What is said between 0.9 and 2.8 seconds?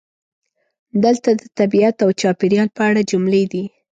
دلته د "طبیعت او چاپیریال"